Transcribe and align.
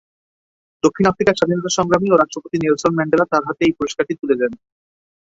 দক্ষিণ 0.83 1.05
আফ্রিকার 1.07 1.37
স্বাধীনতা 1.39 1.69
সংগ্রামী 1.77 2.07
ও 2.11 2.15
রাষ্ট্রপতি 2.17 2.57
নেলসন 2.57 2.91
ম্যান্ডেলা 2.95 3.25
তার 3.31 3.43
হাতে 3.47 3.61
এই 3.65 3.73
পুরস্কারটি 3.77 4.13
তুলে 4.21 4.35
দেন। 4.41 4.51